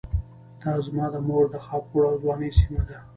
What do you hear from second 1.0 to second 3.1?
د مور د خاپوړو او ځوانۍ سيمه ده.